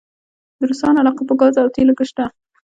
د 0.57 0.61
روسانو 0.69 1.01
علاقه 1.01 1.23
په 1.27 1.33
ګاز 1.39 1.55
او 1.61 1.67
تیلو 1.75 1.93
کې 1.97 2.05
شته؟ 2.09 2.25